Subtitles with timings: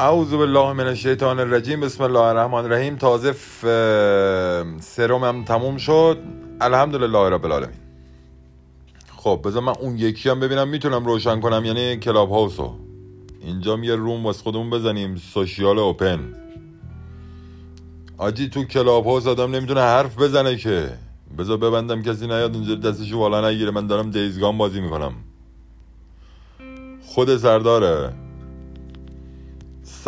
[0.00, 1.80] اعوذ بالله من الشیطان الرجیم.
[1.80, 2.96] بسم الله الرحمن الرحیم.
[2.96, 3.32] تازه.
[4.80, 6.18] سرمم تموم شد.
[6.60, 7.76] الحمدلله رب العالمین.
[9.16, 10.68] خب بذار من اون یکی هم ببینم.
[10.68, 11.64] می‌تونم روشن کنم.
[11.64, 12.74] یعنی Clubhouse و.
[13.40, 15.16] اینجا یه room واسه خودمون بزنیم.
[15.16, 16.34] social open.
[18.18, 20.90] حاجی تو Clubhouse آدم نمی‌تونه حرف بزنه که.
[21.38, 23.70] بذار ببندم کسی نیاد اینجا دستشو بالا نگیره.
[23.70, 25.12] من دارم Days Gone بازی می‌کنم.
[27.06, 28.12] خود سرداره.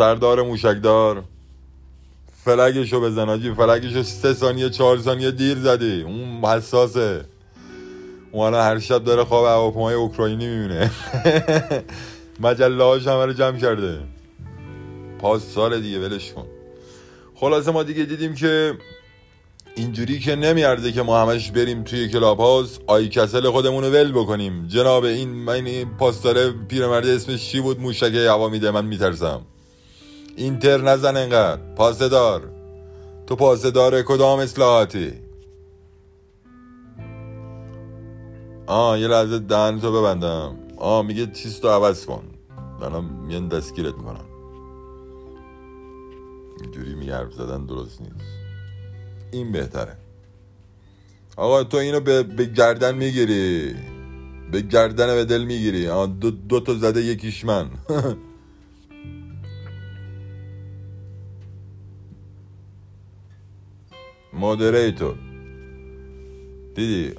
[0.01, 1.23] سردار موشکدار.
[2.45, 6.01] فلگشو بزن آجی فلگشو سه ثانیه چهار ثانیه دیر زدی.
[6.01, 7.25] اون حساسه.
[8.31, 10.91] اون هر شب داره خواب هواپیمای اوکراینی می‌بینه.
[12.45, 13.99] مجله هاش همه رو جمع کرده.
[15.19, 16.45] پاس سال دیگه ولش کن.
[17.35, 18.73] خلاصه ما دیگه دیدیم که
[19.75, 24.11] اینجوری که نمیارزه که ما همش بریم توی کلاب هاوس آی کسل خودمون رو ول
[24.11, 24.67] بکنیم.
[24.67, 29.41] جناب این من این پاستاره پیرمرد اسمش چی بود؟ موشک هوا میده من میترسم.
[30.41, 32.51] اینتر نزن انقدر پاسه دار
[33.27, 35.13] تو پاسه دار کدام اصلاحاتی؟
[38.67, 40.55] آه یه لحظه دهن تو ببندم.
[40.77, 42.23] آه میگه چیز تو عوض کن.
[42.79, 44.25] دارم میان دستگیرت می‌کنم
[46.61, 48.25] اینجوری میگه حرف زدن درست نیست.
[49.31, 49.97] این بهتره.
[51.37, 53.75] آقا تو اینو به, به گردن می‌گیری.
[54.51, 55.85] به گردن به دل می‌گیری.
[56.19, 57.69] دو, دو تا زده یکیش من.
[64.33, 65.15] مودریتور
[66.75, 67.15] دیدی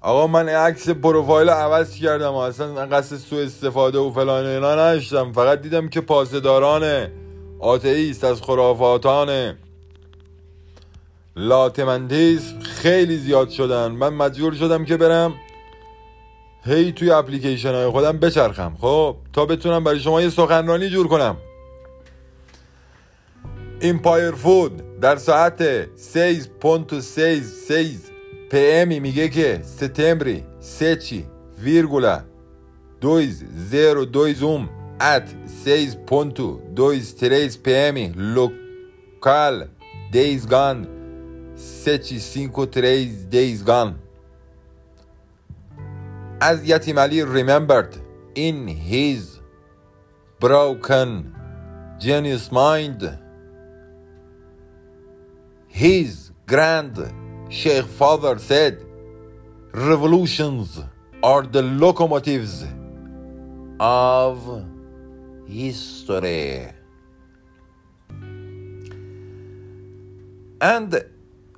[0.00, 5.32] آقا من عکس پروفایل عوض کردم اصلا قصد سو استفاده و فلان اینا نشتم.
[5.32, 7.08] فقط دیدم که پاسداران
[7.60, 9.56] آتئیست از خرافاتان
[11.36, 13.88] لاتمندیس خیلی زیاد شدن.
[13.88, 15.34] من مجبور شدم که برم
[16.64, 18.76] هی توی اپلیکیشن های خودم بچرخم.
[18.80, 21.36] خب تا بتونم برای شما یه سخنرانی جور کنم.
[23.79, 28.11] ایمپایر فود در ساعت 6.6
[28.51, 31.25] پی امی میگه که ستمبری سچی
[31.63, 32.21] ویرگولا
[33.01, 34.69] دویز زیرو دویز اوم
[35.01, 35.29] ات
[35.65, 36.41] 6.2
[36.75, 37.15] دویز
[37.63, 39.67] پی امی لوکال
[40.11, 40.87] دیز گان
[41.55, 43.95] سچی سینکو تریز دیز گان
[46.41, 47.95] as Yatimali remembered
[48.33, 49.39] in his
[50.39, 51.35] broken
[51.99, 53.19] genius mind
[55.76, 56.96] his grand
[57.50, 58.82] Sheikh father said
[59.74, 60.80] revolutions
[61.22, 62.64] are the locomotives
[63.78, 64.64] of
[65.46, 66.72] history
[70.62, 71.04] and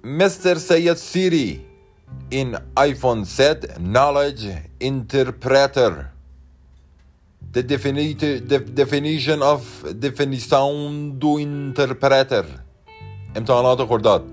[0.02, 0.56] Mr.
[0.56, 1.64] Sayyid Siri
[2.32, 4.48] in iPhone said knowledge
[4.80, 6.10] interpreter
[7.52, 9.60] the definition of
[10.00, 12.64] definition do interpreter
[13.37, 14.23] امتحانات خرداد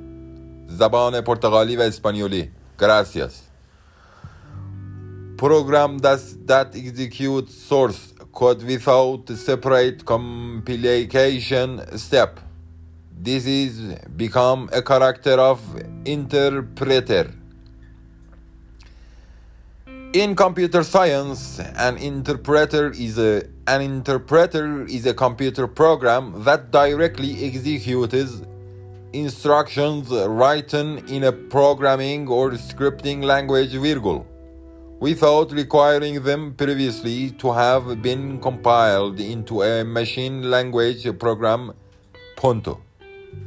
[0.68, 3.32] زبان پرتغالی و اسپانیولی gracias
[5.36, 12.40] program that, that executes source code without separate compilation step
[13.22, 13.72] this is
[14.16, 15.60] become a character of
[16.04, 17.32] interpreter
[20.12, 27.44] in computer science an interpreter is a an interpreter is a computer program that directly
[27.44, 28.42] executes
[29.19, 34.27] instructions written in a programming or scripting language virgule
[34.99, 41.71] without requiring them previously to have been compiled into a machine language program
[42.35, 42.81] punto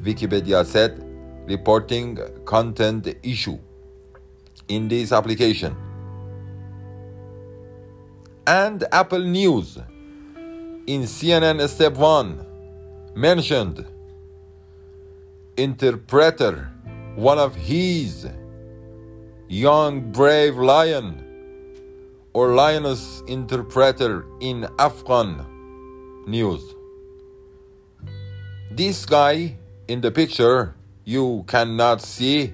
[0.03, 1.05] wikipedia said
[1.47, 3.59] reporting content issue
[4.69, 5.77] in this application.
[8.47, 9.77] And apple news
[10.87, 12.47] in cnn step 1
[13.15, 13.87] mentioned
[15.59, 16.71] interpreter,
[17.17, 18.27] one of his
[19.49, 21.25] young brave lion
[22.33, 25.45] or lioness interpreter in Afghan
[26.27, 26.63] news.
[28.71, 29.57] This guy
[29.89, 30.75] in the picture
[31.05, 32.53] you cannot see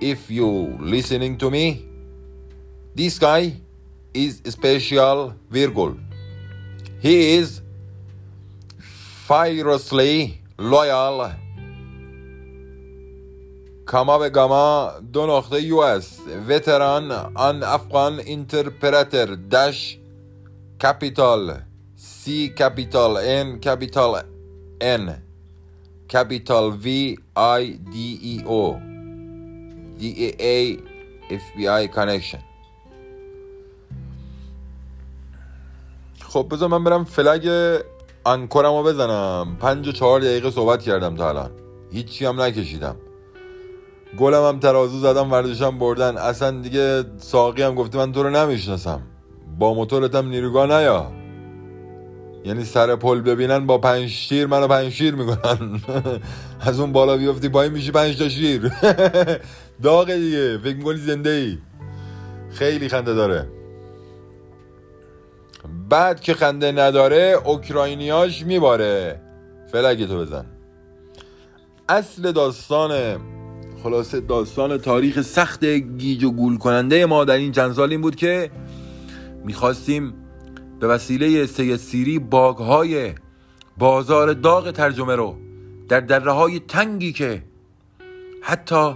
[0.00, 1.86] if you listening to me.
[2.94, 3.56] This guy
[4.14, 5.96] is special virgule.
[7.00, 7.62] He is
[9.26, 11.32] fiercely loyal
[13.88, 16.18] کاما به گاما دو نقطه یو اس
[16.48, 19.98] وتران آن افغان اینترپرتر دش
[20.82, 21.54] کپیتال
[21.96, 24.22] سی کپیتال ان کپیتال
[24.80, 25.14] ان.
[26.12, 28.76] کپیتال وی آی دی ای او.
[29.98, 30.78] دی ای ای
[31.30, 32.38] اف بی آی کانکشن
[36.28, 37.48] خب بذار من برم فلگ
[38.26, 39.56] انکورم رو بزنم.
[39.60, 41.50] پنج و چهار دقیقه صحبت کردم تا الان.
[41.92, 42.96] هیچی هم نکشیدم.
[44.16, 46.16] گلم هم ترازو زدم ورزشم بردن.
[46.16, 49.00] اصلا دیگه ساقی هم گفته من تو رو نمی‌شناسم.
[49.58, 51.12] با موتورتم نیروگاه نیا.
[52.44, 55.80] یعنی سر پل ببینن با پنج شیر منو پنج شیر می‌کنن.
[56.60, 58.72] از اون بالا بیفتی پایین میشی پنج تا شیر.
[59.82, 61.58] داغه دیگه فکر می‌کنی زنده ای
[62.50, 63.48] خیلی خنده داره.
[65.88, 69.20] بعد که خنده نداره اوکراینیاش میباره.
[69.72, 70.46] فلگی تو بزن.
[71.88, 73.20] اصل داستان
[73.82, 78.16] خلاصه داستان تاریخ سخت گیج و گول کننده ما در این چند سال این بود
[78.16, 78.50] که
[79.44, 80.14] می‌خواستیم
[80.80, 83.12] به وسیله سید سیری باگهای
[83.78, 85.36] بازار داغ ترجمه رو
[85.88, 87.42] در دره های تنگی که
[88.42, 88.94] حتی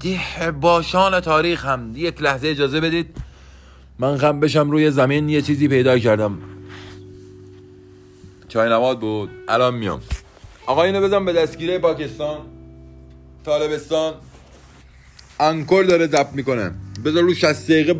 [0.00, 3.16] ده باشان تاریخ هم یک لحظه اجازه بدید.
[3.98, 6.38] من خم بشم روی زمین یه چیزی پیدا کردم.
[8.48, 9.30] چای نواد بود.
[9.48, 10.00] الان میام.
[10.66, 12.38] آقا اینو بزن به دستگیره پاکستان.
[13.44, 14.14] طالبستان
[15.40, 16.74] انکور داره زب می‌کنه.
[17.04, 17.94] بذار رو 60 دقیقه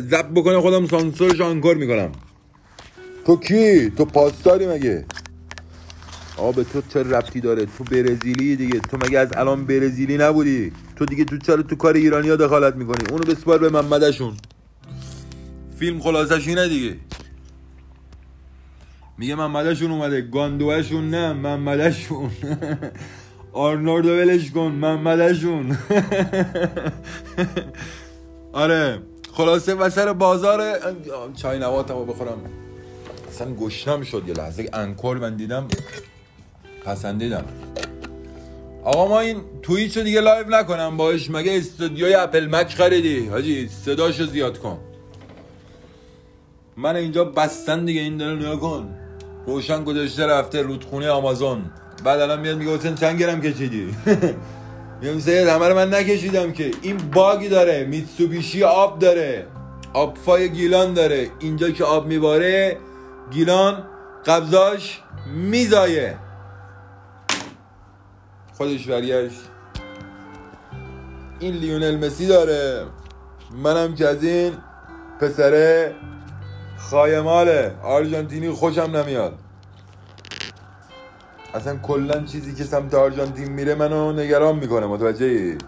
[0.00, 2.12] زب بکنه خودم سانسورش انکور می‌کنم.
[3.26, 5.04] تو کی؟ تو پاسداری مگه؟
[6.56, 8.80] به تو چه ربطی داره؟ تو برزیلی دیگه.
[8.80, 12.74] تو مگه از الان برزیلی نبودی؟ تو دیگه تو چرا تو کار ایرانی ها دخالت
[12.76, 14.36] می‌کنی؟ اونو بسپار به محمدشون.
[15.78, 16.96] فیلم خلاصش اینه دیگه.
[19.18, 20.20] میگه محمدشون اومده.
[20.20, 22.30] گاندوهشون نه محمدشون.
[23.58, 25.78] آرنوردو ولش کن محمدشون
[28.52, 28.98] آره
[29.32, 30.78] خلاصه وسر بازار
[31.36, 32.38] چای نواتمو بخورم.
[33.28, 35.68] اصلا گشنم شد یه لحظه انکور من دیدم
[36.84, 37.44] پسندیدم.
[38.84, 43.68] آقا ما این توییچ رو دیگه لایو نکنم باش مگه استودیوی اپل مک خریدی؟ حاجی
[43.68, 44.78] صداشو زیاد کن.
[46.76, 48.94] من اینجا بستن دیگه این داره نیا کن.
[49.46, 51.70] روشن گذاشته رفته رودخونه آمازون.
[52.04, 53.94] بعد الان میاد میگه حسین چند گرم کشیدی؟
[55.00, 56.70] میگم سید همه رو من نکشیدم که.
[56.82, 59.46] این باگی داره میتسوبیشی آب داره.
[59.92, 61.30] آبفای گیلان داره.
[61.38, 62.76] اینجا که آب میباره
[63.30, 63.84] گیلان
[64.26, 65.02] قبضاش
[65.34, 66.16] میزایه.
[68.56, 69.40] خودش برگشت
[71.40, 72.84] این لیونل مسی داره.
[73.62, 74.52] منم که از این
[75.20, 75.94] پسره
[76.78, 77.74] خایماله.
[77.82, 79.38] آرژانتینی خوشم نمیاد.
[81.54, 85.58] اصلا کلا چیزی که سمت آرژانتین میره منو نگران می‌کنه متوجه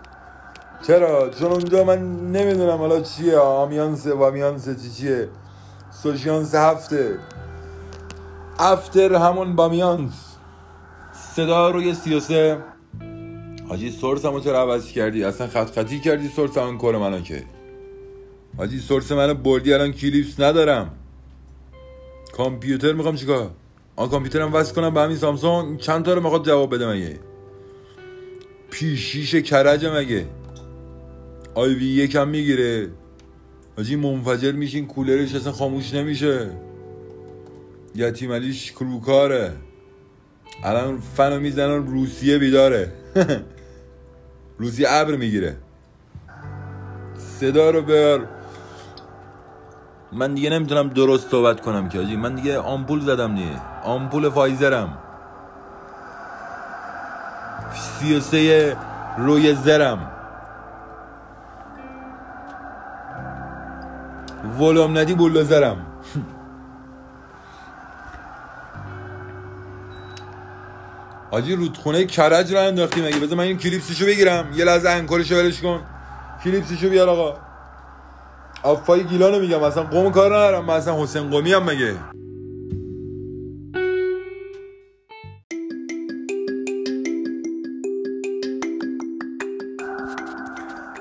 [0.87, 3.39] چرا؟ چون اونجا من نمی‌دونم حالا چیه.
[3.39, 5.29] آمیانس و آمیانس چی چیه؟
[5.91, 7.19] سوشیانس هفته.
[8.59, 10.13] افتر همون بامیانس
[11.13, 12.59] صدا روی سیاسه
[13.69, 17.43] حاجی سورس همو چرا عوض کردی؟ اصلا خط خطی کردی سورس کار منو که.
[18.59, 20.91] حاجی سورس منو بردی الان کلیپس ندارم.
[22.33, 23.51] کامپیوتر می‌خوام چیکار؟
[24.01, 25.79] آن کامپیوترم وصل کنم به همین سامسونگ.
[25.79, 27.21] چند تا رو می‌خواد جواب بده مگه؟
[28.71, 30.27] پیشیش کرج مگه؟
[31.55, 32.89] آی وی یکم می‌گیره.
[33.77, 36.51] حاجی منفجر میشین کولرش اصلا خاموش نمیشه.
[37.95, 39.53] یتیم علیش کروکاره.
[40.65, 42.93] الان فنو می‌زنن روسیه بیداره.
[44.59, 45.57] روسیه ابر می‌گیره.
[47.41, 48.21] صدا رو بر
[50.13, 53.61] من دیگه نمی‌تونم درست صحبت کنم که من دیگه آمپول زدم دیگه.
[53.85, 54.99] آمپول فایزرم.
[57.75, 58.77] سی و سه
[59.19, 60.11] روی زرم.
[64.61, 65.87] ولوم ندی بولوزرم
[71.31, 74.53] آجی رودخونه کرج رو انداختیم اگه بذار من این کلیپسشو بگیرم.
[74.55, 75.81] یه لحظه انکارشو ولش کن.
[76.45, 77.50] کلیپسشو بیار آقا.
[78.63, 81.95] آفای گیلانو میگم اصلا قوم کار ندارم من اصلا حسین قومی هم مگه؟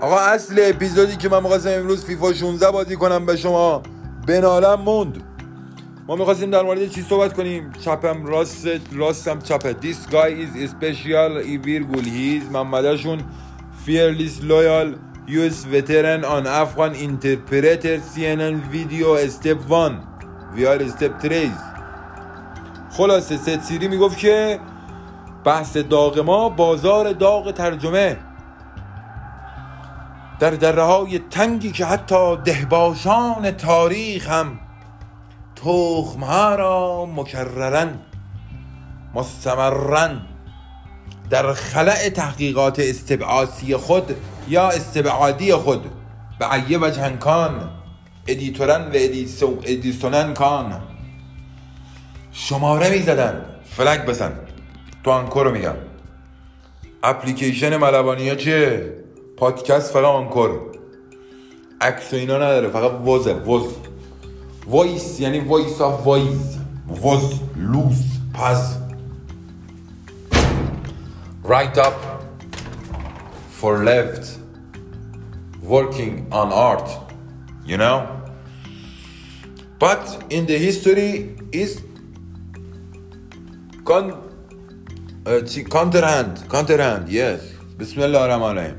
[0.02, 3.84] آقا اصل اپیزودی که من می‌خواستم امروز فیفا 16 بازی کنم به شما
[4.28, 5.24] بنالم موند.
[6.08, 11.38] ما می‌خواستیم در مورد چی صحبت کنیم؟ چپم راست راستم چپه This guy is special
[11.46, 12.44] ای ویرگول هیز
[13.86, 15.09] fearless loyal.
[15.30, 20.02] US veteran on Afghan interpreter CNN video step 1
[20.56, 21.52] we are step 3
[22.92, 24.60] خلاصه ست سیری می‌گفت که
[25.44, 28.18] بحث داغ ما بازار داغ ترجمه.
[30.40, 34.60] در دره های تنگی که حتی دهباشان تاریخ هم
[35.56, 38.00] تخمها را مکررن
[39.16, 40.22] مستمرن
[41.30, 44.16] در خلع تحقیقات استبعاسی خود
[44.50, 45.92] یا استبعادی خود.
[46.40, 47.70] به عیه و جهنکان
[48.28, 48.92] ادیتورن و
[49.64, 50.82] ادیسونن کان.
[52.32, 54.34] شماره می‌زدن فلک بزن.
[55.04, 55.76] تو آنکور رو میگم.
[57.04, 58.94] اپلیکیشن ملوانی ها چیه؟
[59.38, 60.62] پادکست فقط آنکور.
[61.82, 62.68] عکس اینا نداره.
[62.68, 63.34] فقط وزه.
[63.34, 63.74] وز.
[64.68, 65.20] وایس.
[65.20, 66.58] یعنی وایس آف وایس.
[67.04, 67.40] وز.
[67.56, 68.04] لوز.
[68.34, 68.78] پس
[71.44, 72.19] right up.
[73.60, 74.24] For left
[75.76, 76.90] working on art
[77.70, 77.98] you know?
[79.78, 81.82] But in the history is
[83.86, 84.06] con
[85.26, 85.42] uh,
[85.78, 87.42] counterhand counterhand yes.
[87.80, 88.76] بسم الله الرحمن الرحیم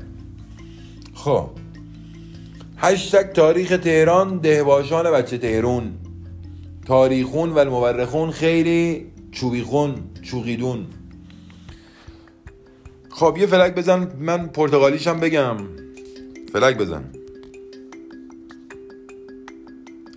[1.13, 1.49] خب.
[2.77, 5.93] هشتگ تاریخ تهران دهباشان بچه تهرون.
[6.85, 10.87] تاریخون و المورخون خیلی چوبیخون چوقیدون
[13.11, 15.57] خب یه فلک بزن من پرتغالیشم بگم
[16.53, 17.03] فلک بزن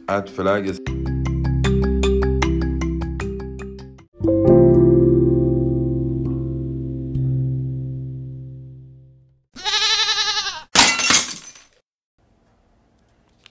[0.08, 0.80] اد فلک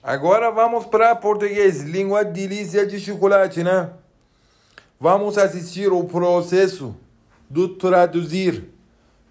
[0.06, 3.90] Agora vamos para português, língua delícia de chocolate, né?
[5.00, 6.94] Vamos assistir o processo
[7.50, 8.73] do traduzir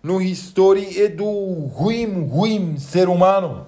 [0.04, 1.26] no history e do
[1.68, 3.66] ruim, ruim ser humano.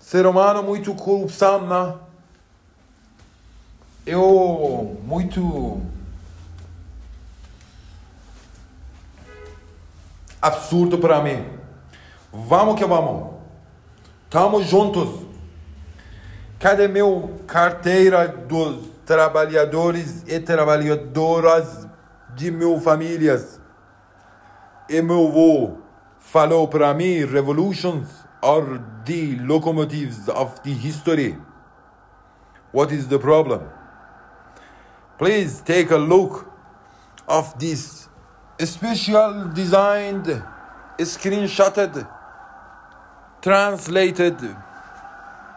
[0.00, 1.94] Ser humano muito corrupção, né?
[4.06, 5.82] Eu muito
[10.40, 11.44] absurdo para mim.
[12.32, 13.34] Vamos que vamos.
[14.24, 15.26] Estamos juntos.
[16.58, 21.86] Cadê meu carteira dos trabalhadores e trabalhadoras
[22.34, 23.60] de mil famílias?
[24.88, 25.78] Meu avô
[26.70, 26.92] para
[27.26, 28.08] revolutions
[28.42, 31.36] are the locomotives of the history.
[32.72, 33.62] What is the problem?
[35.18, 36.50] Please take a look
[37.26, 38.08] of this
[38.58, 40.42] special designed,
[40.98, 42.06] screenshotted
[43.46, 44.36] translated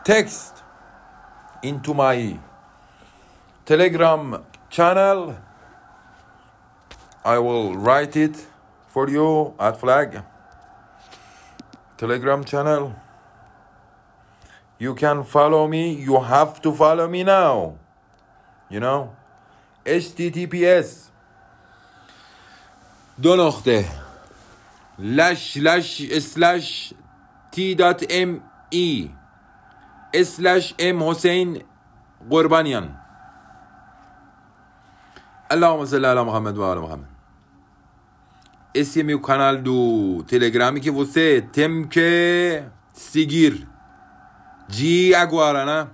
[0.04, 0.64] text
[1.64, 2.38] into my
[3.66, 5.36] telegram channel
[7.26, 8.46] i will write it
[8.89, 10.23] for you at flag
[11.97, 12.93] telegram channel
[14.79, 17.77] you can follow me you have to follow me now
[18.71, 19.01] you know
[19.85, 21.05] https
[23.19, 23.85] دو نقطه
[24.99, 26.95] لش لش اسلش
[27.57, 29.09] t.me
[30.23, 31.63] slash m حسین
[32.31, 32.97] قربانیان
[35.53, 37.07] اللهم صل على محمد و آل محمد
[38.74, 43.68] esse é meu canal do Telegram que você tem que seguir
[44.68, 45.88] de agora, né?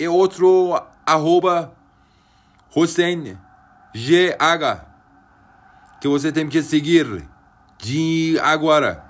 [0.00, 1.72] E outro arroba
[3.94, 4.86] GH
[6.00, 7.28] que você tem que seguir
[7.78, 9.04] de agora.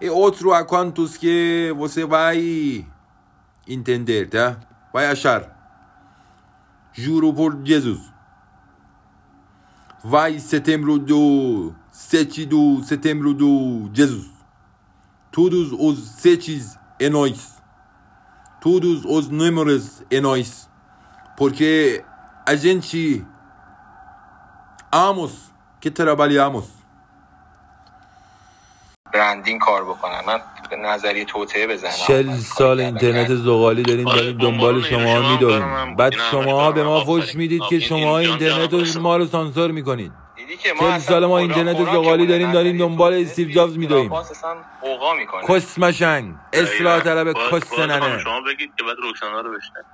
[0.00, 2.86] e outro a quantos que você vai
[3.68, 4.56] entender, tá?
[4.92, 5.56] Vai achar.
[6.92, 8.00] Juro por Jesus.
[10.02, 14.30] Vai setembro do 7 do setembro do Jesus.
[15.30, 16.60] Todos os sete
[16.98, 17.62] é nós.
[18.60, 20.68] Todos os números é nós.
[21.36, 22.02] Porque
[22.46, 23.24] a gente
[24.90, 26.66] amamos que trabalhamos.
[29.12, 30.40] برندینگ کار بکنن من
[30.70, 35.96] به نظریه توطعه بزنم چل سال اینترنت زغالی داریم آره، داریم دنبال شما میداریم.
[35.96, 40.12] بعد شما به ما فش می‌دید که شما اینترنت رو ما رو سانسور می‌کنید.
[40.62, 44.12] که ما اصلا سال ما اینترنت زغالی داریم داریم دنبال استیو جابز میدویم
[45.18, 45.46] می‌کنه.
[45.48, 48.18] کسمشنگ اصلاح طلب کس ننه.
[48.18, 49.84] شما بگید که بعد روشنا رو بشنن